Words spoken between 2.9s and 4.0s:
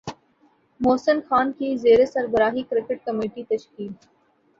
committee تشکیل